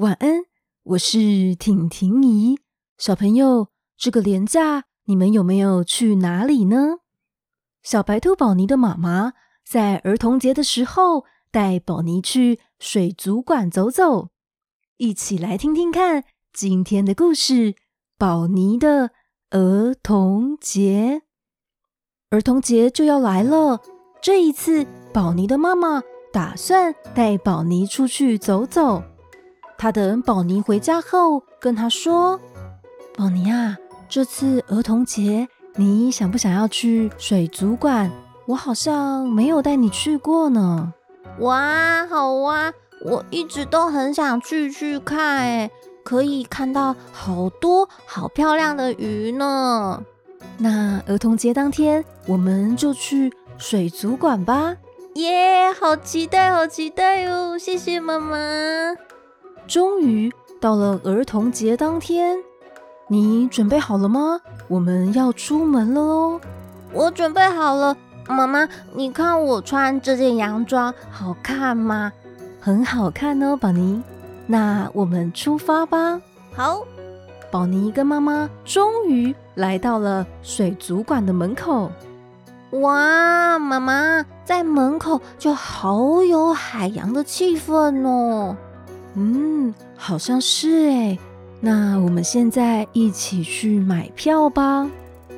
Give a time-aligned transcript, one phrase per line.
[0.00, 0.44] 晚安，
[0.82, 2.58] 我是婷婷姨。
[2.96, 3.68] 小朋友，
[3.98, 7.00] 这个连假你们有没有去哪里呢？
[7.82, 14.30] 小白兔宝妮的妈妈在儿童节的时候带宝妮去水族馆走走，
[14.96, 17.74] 一起来听听看今天的故事——
[18.16, 19.10] 宝妮的
[19.50, 21.24] 儿童节。
[22.30, 23.82] 儿童节就要来了，
[24.22, 29.02] 这一次宝妮的妈妈打算带宝妮出去走走。
[29.80, 32.38] 她等宝妮回家后，跟他说
[33.16, 33.78] ：“宝妮啊，
[34.10, 38.10] 这次儿童节你想不想要去水族馆？
[38.44, 40.92] 我好像没有带你去过呢。
[41.40, 42.70] ”“哇，好哇！
[43.06, 45.70] 我一直都很想去去看，哎，
[46.04, 50.04] 可以看到好多好漂亮的鱼呢。
[50.60, 54.76] ”“那儿童节当天，我们就去水族馆吧。”
[55.16, 57.56] 耶，好期待，好期待哦！
[57.58, 58.36] 谢谢妈妈。
[59.70, 62.36] 终于到了儿童节当天，
[63.06, 64.40] 你准备好了吗？
[64.66, 66.40] 我们要出门了哦。
[66.92, 72.10] 我准备好了，妈妈，你看我穿这件洋装好看吗？
[72.58, 74.02] 很好看哦，宝妮。
[74.48, 76.20] 那我们出发吧。
[76.52, 76.80] 好。
[77.52, 81.92] 宝妮跟妈妈终于来到了水族馆的门口。
[82.72, 88.56] 哇，妈妈，在门口就好有海洋的气氛哦。
[89.14, 91.18] 嗯，好像是哎。
[91.60, 94.88] 那我们现在一起去买票吧。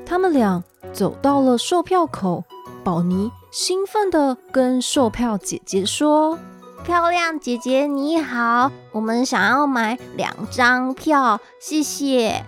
[0.06, 2.44] 他们俩走到了售票口，
[2.84, 6.38] 宝妮兴奋地跟售票姐姐说
[6.84, 12.44] ：“漂亮姐姐你好，我们想要买两张票，谢谢。”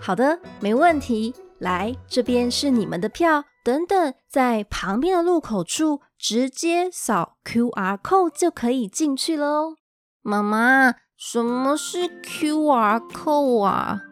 [0.00, 1.34] 好的，没问题。
[1.58, 3.44] 来，这边是你们的票。
[3.62, 9.74] 等等，在旁边的路口处直接扫 QR code 就可以进去了哦。
[10.22, 14.02] 妈妈，什么是 QR code 啊？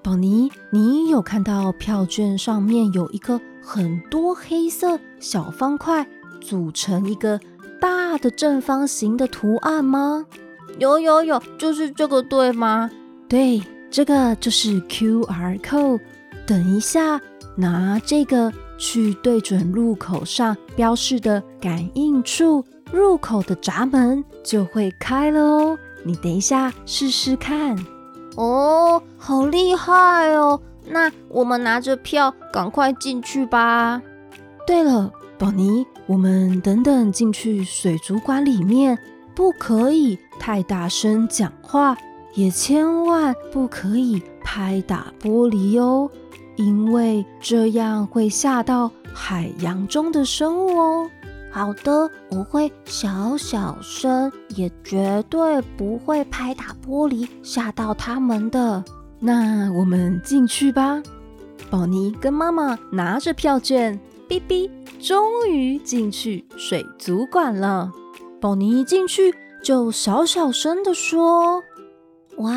[0.00, 6.06] 宝妮，你有看到票券上面有一个很多黑色小方块
[6.40, 7.40] 组成一个
[7.80, 10.24] 大的正方形的图案吗？
[10.78, 12.88] 有有有，就是这个对吗？
[13.28, 13.60] 对，
[13.90, 16.00] 这个就是 QR code。
[16.46, 17.20] 等一下，
[17.56, 18.52] 拿这个。
[18.78, 25.78] 去对准路口上标示的感应处，入口的闸门就会开了哦。
[26.04, 27.76] 你等一下试试看。
[28.36, 30.60] 哦，好厉害哦！
[30.86, 34.02] 那我们拿着票赶快进去吧。
[34.66, 38.98] 对了，宝妮，我们等等进去水族馆里面，
[39.34, 41.96] 不可以太大声讲话，
[42.34, 46.10] 也千万不可以拍打玻璃哦。
[46.56, 51.10] 因为这样会吓到海洋中的生物哦。
[51.52, 58.82] 好的，我会小小声，也绝对不会拍打玻璃吓到他们的。
[59.20, 61.02] 那我们进去吧。
[61.70, 67.92] 宝妮跟妈妈拿着票券，哔哔，终于进去水族馆了。
[68.40, 71.62] 宝妮一进去就小小声的说
[72.38, 72.50] ：“哇，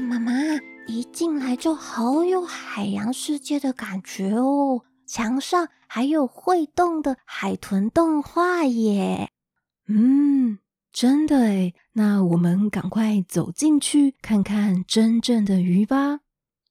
[0.00, 0.32] 妈妈。”
[0.88, 9.30] 一进来就好有海洋世界的感觉哦，墙上还有会动的海豚动画耶。
[9.88, 10.58] 嗯，
[10.90, 16.20] 真的诶，那我们赶快走进去看看真正的鱼吧。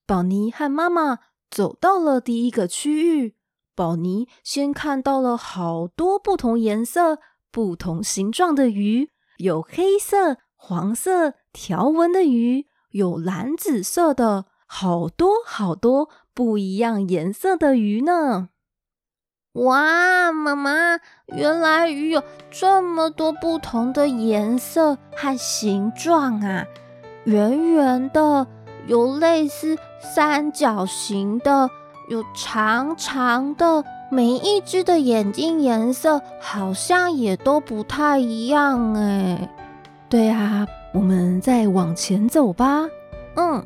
[0.08, 1.20] 宝妮和妈妈
[1.52, 3.36] 走到了第一个区域，
[3.76, 7.20] 宝妮先看到了好多不同颜色、
[7.52, 12.66] 不同形状的鱼，有黑色、黄色条纹的鱼。
[12.90, 18.50] 有蓝紫色的，好多好多不一样颜色的鱼呢！
[19.54, 20.98] 哇，妈妈，
[21.28, 26.66] 原来鱼有这么多不同的颜色和形状啊！
[27.26, 28.48] 圆圆的，
[28.88, 31.70] 有类似三角形的，
[32.08, 39.50] 有长长的，每一只的眼睛颜色好像也都不太一样哎。
[40.08, 40.66] 对啊。
[40.94, 42.86] 我们再往前走吧。
[43.36, 43.64] 嗯，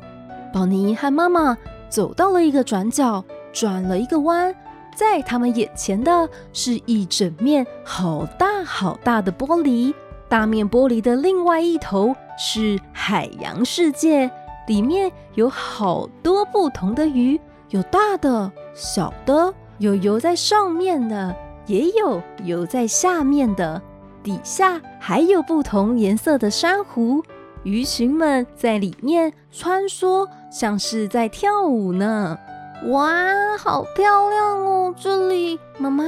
[0.52, 4.54] 宝妮和妈妈走到了一个转角，转了一个弯，
[4.96, 9.94] 在他们眼前的是一整面好大好大的玻璃。
[10.28, 14.28] 大面玻璃的另外一头是海洋世界，
[14.66, 17.40] 里面有好多不同的鱼，
[17.70, 23.80] 有大的、小的，有游在上面的，也有游在下面的。
[24.24, 27.22] 底下还有不同颜色的珊瑚，
[27.62, 32.36] 鱼群们在里面穿梭，像是在跳舞呢。
[32.84, 34.94] 哇，好漂亮哦！
[34.96, 36.04] 这里，妈妈，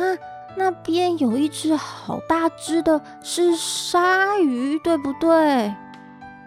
[0.55, 5.75] 那边有一只好大只的，是鲨鱼，对不对？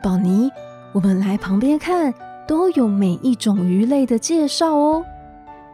[0.01, 0.49] 宝妮，
[0.93, 2.13] 我们来旁边看，
[2.47, 5.03] 都有每一种鱼类的介绍哦。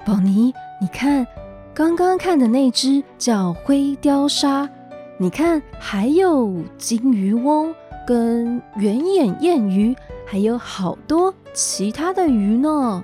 [0.06, 1.28] 宝妮，你看，
[1.74, 4.68] 刚刚看的那只叫灰雕鲨，
[5.18, 7.76] 你看，还有金鱼翁
[8.08, 9.96] 跟圆眼燕鱼，
[10.26, 13.04] 还有好多其他的鱼呢。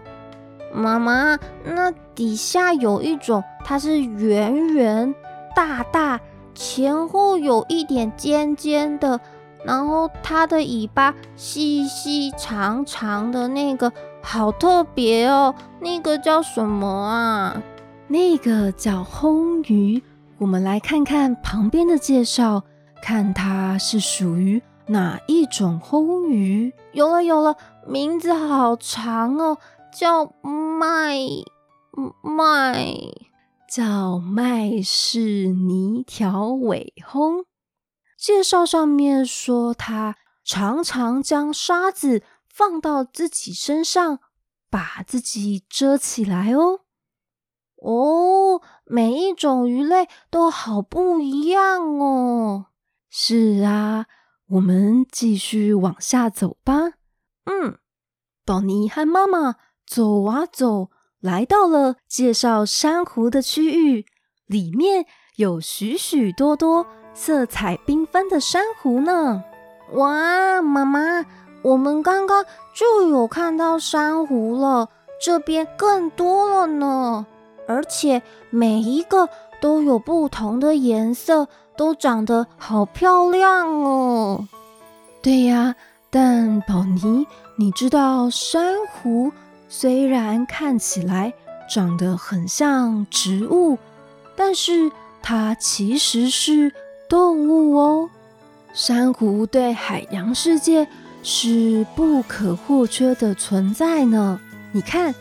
[0.74, 5.14] 妈妈，那底下有一种，它是圆圆
[5.56, 6.20] 大大，
[6.56, 9.20] 前后有一点尖尖的，
[9.64, 13.92] 然后它的尾巴细细长长的那个，
[14.22, 15.54] 好特别哦。
[15.80, 17.62] 那个叫什么啊？
[18.08, 20.02] 那个叫红鱼。
[20.40, 22.64] 我们来看看旁边的介绍，
[23.02, 26.74] 看它是属于哪一种红鱼。
[26.92, 27.56] 有了有了，
[27.88, 29.58] 名字好长哦。
[29.94, 31.20] 叫麦
[32.24, 32.96] 麦，
[33.70, 37.46] 叫麦氏泥条尾魟。
[38.18, 44.20] 介绍上面说，它常常将沙子放到自己身上，
[44.72, 46.80] 把自己遮起来哦。
[47.76, 52.66] 哦，每一种鱼类都好不一样哦。
[53.10, 54.08] 是啊，
[54.48, 56.94] 我们继续往下走吧。
[57.44, 57.78] 嗯，
[58.44, 59.58] 宝妮和妈妈。
[59.86, 60.90] 走啊走，
[61.20, 64.06] 来到了介绍珊瑚的区域，
[64.46, 65.06] 里面
[65.38, 69.44] 有许许多多色彩缤纷的珊瑚呢。
[69.94, 71.26] 哇，妈妈，
[71.62, 72.44] 我们刚刚
[72.74, 74.90] 就有看到珊瑚了，
[75.22, 77.26] 这边更多了呢，
[77.68, 79.30] 而且每一个
[79.62, 81.48] 都有不同的颜色，
[81.78, 84.48] 都长得好漂亮哦。
[85.22, 85.76] 对呀，
[86.10, 87.26] 但宝妮，
[87.58, 89.32] 你知道珊瑚？
[89.76, 91.34] 虽然看起来
[91.68, 93.80] 长得很像植物，
[94.36, 96.72] 但是它其实是
[97.10, 98.08] 动物哦。
[98.76, 100.88] 珊瑚对海洋世界
[101.24, 104.40] 是不可或缺的存在呢。
[104.74, 105.16] 你看，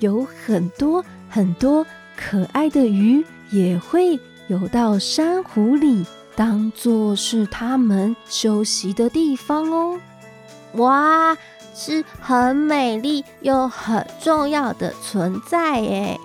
[0.00, 6.04] 有很多很多可爱的鱼也会游到珊瑚里，
[6.36, 9.98] 当做是它们休息的地方哦。
[10.74, 11.34] 哇！
[11.74, 16.18] 是很美丽又很重要的存在诶，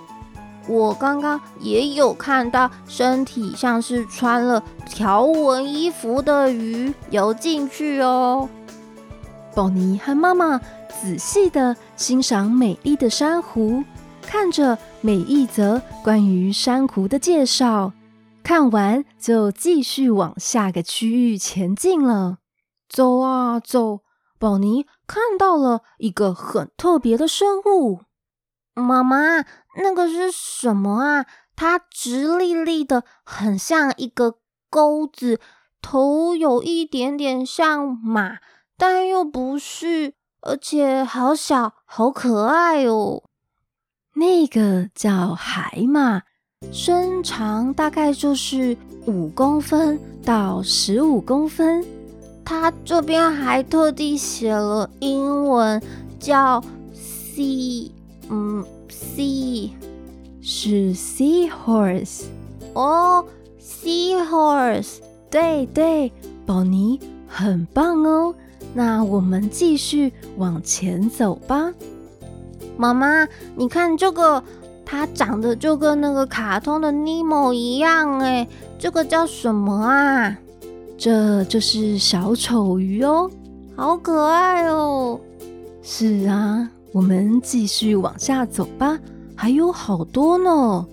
[0.68, 8.48] 我刚刚也有看到身体像是穿了条纹衣服的鱼游进去哦。
[9.54, 13.82] 宝妮和妈妈仔细地欣赏美丽的珊瑚，
[14.22, 17.92] 看着每一则关于珊瑚的介绍，
[18.44, 22.38] 看完就继续往下个区域前进了。
[22.88, 24.00] 走啊走。
[24.38, 28.02] 宝妮看到了一个很特别的生物，
[28.74, 29.44] 妈妈，
[29.76, 31.26] 那个是什么啊？
[31.56, 34.36] 它直立立的，很像一个
[34.70, 35.40] 钩子，
[35.82, 38.38] 头有一点点像马，
[38.78, 43.24] 但又不是，而且好小，好可爱哦。
[44.14, 46.22] 那个叫海马，
[46.70, 48.76] 身长大概就是
[49.06, 51.84] 五公分到十五公分。
[52.50, 55.80] 他这边还特地写了英文，
[56.18, 56.60] 叫
[56.92, 57.88] sea，
[58.28, 59.70] 嗯，sea
[60.42, 62.24] 是 seahorse
[62.72, 63.24] 哦
[63.62, 64.96] ，seahorse，
[65.30, 66.12] 对对，
[66.44, 68.34] 宝妮很棒哦。
[68.74, 71.72] 那我们继续往前走吧。
[72.76, 74.42] 妈妈，你看这个，
[74.84, 80.36] 它长得就跟那个卡通的尼莫一样诶，这个叫什么啊？
[81.00, 83.30] 这就是小丑鱼哦，
[83.74, 85.18] 好可爱哦！
[85.82, 89.00] 是啊，我们继续往下走吧，
[89.34, 90.86] 还有好多呢。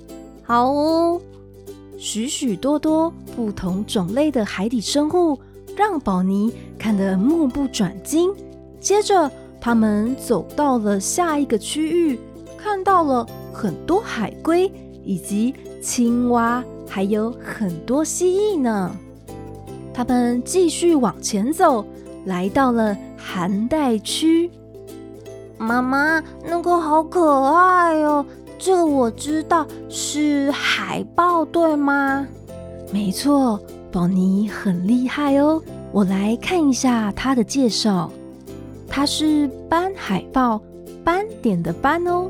[0.44, 1.20] 好哦，
[1.98, 5.38] 许许多多不同种类的海底生物，
[5.76, 8.34] 让宝妮看得目不转睛。
[8.80, 12.18] 接着，他们走到了下一个区域，
[12.58, 14.72] 看到了很多海龟
[15.04, 18.96] 以及青蛙，还有很多蜥蜴呢。
[19.98, 21.84] 他们继续往前走，
[22.26, 24.48] 来到了寒带区。
[25.58, 28.24] 妈妈，那个好可爱哦！
[28.60, 32.28] 这个我知道是海豹，对吗？
[32.94, 33.60] 没错，
[33.92, 35.60] 宝妮很厉害哦。
[35.92, 38.12] 我来看一下它的介绍，
[38.88, 40.62] 它是斑海豹，
[41.04, 42.30] 斑点的斑哦。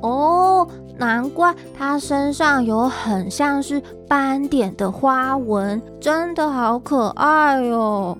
[0.00, 0.68] 哦。
[0.98, 8.18] 难怪它身上有很像是斑点的花纹，真的好可爱哦！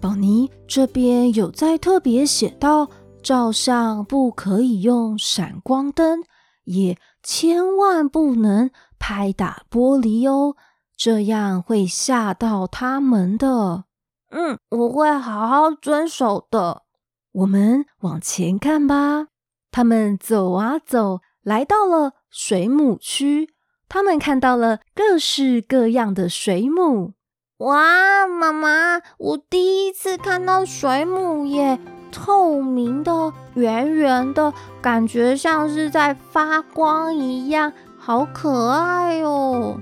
[0.00, 2.88] 宝妮这边有在特别写到，
[3.22, 6.20] 照相不可以用闪光灯，
[6.64, 10.56] 也千万不能拍打玻璃哦，
[10.96, 13.84] 这样会吓到他们的。
[14.30, 16.84] 嗯，我会好好遵守的。
[17.32, 19.26] 我们往前看吧。
[19.70, 23.55] 他们走啊走，来到了水母区。
[23.88, 27.12] 他们看到了各式各样的水母。
[27.58, 31.78] 哇，妈妈，我第一次看到水母耶！
[32.12, 39.78] 透明的、圆圆的，感觉像是在发光一样，好可爱哦！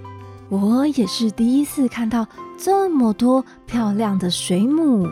[0.49, 2.27] 我也是第一次看到
[2.59, 5.09] 这么多漂亮的水母，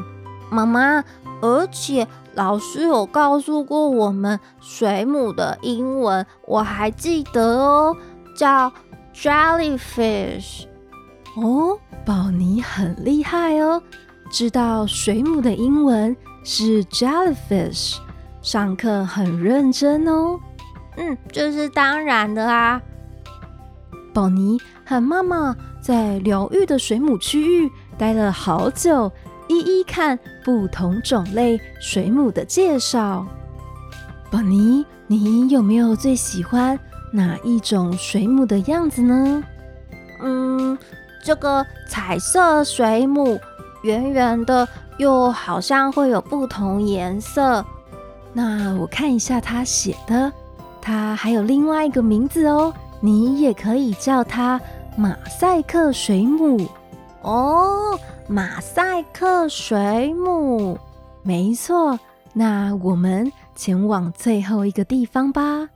[0.51, 1.05] 妈妈。
[1.41, 7.97] 而且老师有告诉过我们水母的英文，我还记得哦，
[8.37, 8.73] 叫
[9.15, 10.65] jellyfish。
[11.37, 13.83] 哦，宝妮很厉害哦，
[14.31, 16.15] 知道水母的英文
[16.45, 17.99] 是 jellyfish，
[18.43, 20.39] 上课很认真哦。
[20.97, 22.81] 嗯，这是当然的啊。
[24.13, 29.11] 宝妮和妈妈在疗愈的水母区域待了好久。
[29.49, 33.27] 一一看不同种类水母的介绍。
[34.31, 36.79] 宝妮，你有没有最喜欢
[37.13, 39.45] 哪一种水母的样子呢？
[40.23, 40.77] 嗯，
[41.23, 43.39] 这个彩色水母，
[43.83, 44.67] 圆圆的，
[44.97, 47.65] 又好像会有不同颜色。
[48.33, 50.33] 那我看一下他写的，
[50.81, 54.59] 它还有另外一个名字哦，你也可以叫它
[54.97, 56.67] 马赛克水母
[57.21, 57.99] 哦。
[58.27, 60.79] 马赛克水母，
[61.23, 61.99] 没错。
[62.33, 65.69] 那我们前往最后一个地方吧。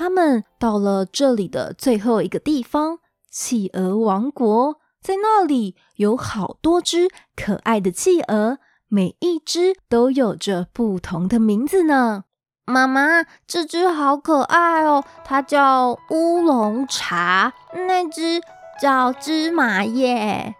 [0.00, 4.80] 他们到了这里的最后一个地方——企鹅王国。
[5.02, 8.56] 在那里有好多只可爱的企鹅，
[8.88, 12.24] 每一只都有着不同的名字呢。
[12.64, 18.40] 妈妈，这只好可爱哦，它叫乌龙茶，那只
[18.80, 20.54] 叫芝麻叶。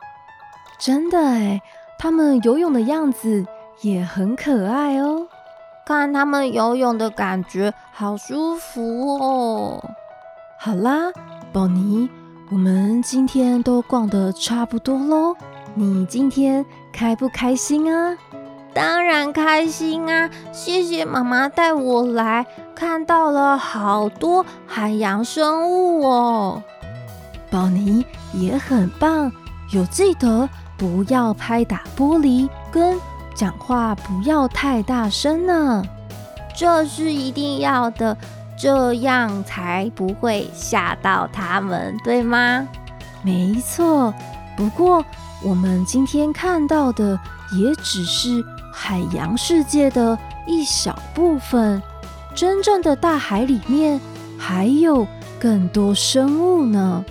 [0.78, 1.62] 真的诶，
[1.98, 3.46] 它们游泳的样子
[3.80, 5.28] 也很可爱哦。
[5.84, 9.82] 看他们游泳的感觉，好舒服哦。
[10.58, 11.10] 好啦，
[11.52, 12.08] 宝妮，
[12.50, 15.34] 我们今天都逛得差不多喽。
[15.74, 18.16] 你今天开不开心啊？
[18.72, 20.30] 当然开心啊！
[20.52, 26.62] 谢谢妈妈带我来，看到了好多海洋生物哦。
[27.50, 29.32] 宝妮也很棒，
[29.72, 30.48] 有记得。
[30.76, 32.98] 不要拍打玻璃，跟
[33.34, 35.82] 讲话不要太大声呢。
[36.56, 38.16] 这是一定要的，
[38.58, 42.68] 这样才不会吓到他们，对吗？
[43.22, 44.12] 没错。
[44.56, 45.04] 不过
[45.42, 47.18] 我们今天看到的
[47.52, 51.82] 也只是海洋世界的一小部分，
[52.34, 53.98] 真正的大海里面
[54.36, 55.06] 还有
[55.38, 57.04] 更多生物呢。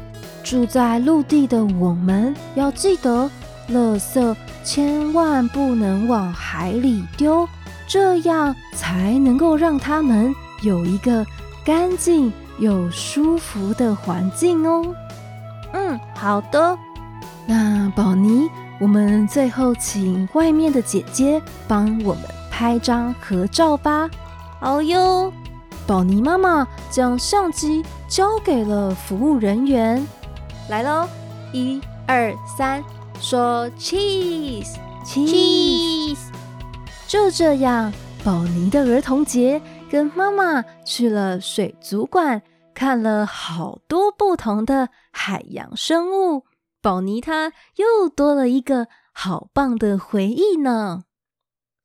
[0.43, 3.29] 住在陆地的我们要记得。
[3.71, 7.47] 垃圾千万不能往海里丢，
[7.87, 11.25] 这样才能够让它们有一个
[11.65, 14.85] 干净又舒服的环境哦。
[15.73, 16.77] 嗯，好的。
[17.45, 18.47] 那宝妮，
[18.79, 24.09] 我们最后请外面的姐姐帮我们拍张合照吧。
[24.59, 25.31] 好哟。
[25.87, 30.05] 宝妮妈妈将相机交给了服务人员，
[30.69, 31.07] 来喽，
[31.51, 32.83] 一二三。
[33.21, 36.29] 说 cheese，cheese，
[37.07, 37.91] 就这样，
[38.23, 42.41] 宝妮的儿童节跟妈妈去了水族馆，
[42.73, 46.45] 看了好多不同的海洋生物。
[46.81, 51.03] 宝妮她又多了一个好棒的回忆呢。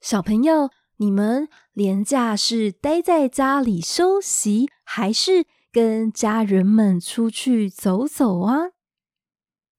[0.00, 8.68] 小朋友，你们连假是待在家里休息，还是跟家人们出去走走啊？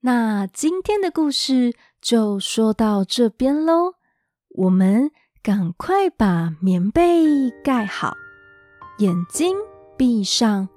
[0.05, 3.95] 那今天的故事就说到这边喽，
[4.49, 5.09] 我们
[5.41, 8.13] 赶快把棉被盖好，
[8.99, 9.57] 眼睛
[9.97, 10.69] 闭上。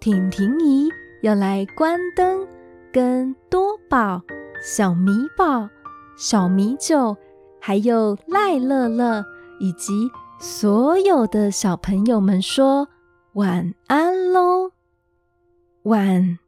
[0.00, 0.88] 婷婷姨
[1.22, 2.44] 要来关灯，
[2.92, 4.20] 跟多宝、
[4.60, 5.68] 小米宝、
[6.16, 7.16] 小米酒，
[7.60, 9.24] 还有赖乐乐
[9.60, 12.88] 以及所有的小朋友们说
[13.34, 14.72] 晚安喽，
[15.84, 16.40] 晚。